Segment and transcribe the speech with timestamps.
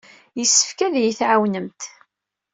[0.39, 1.81] Yessefk ad iyi-tɛawnemt.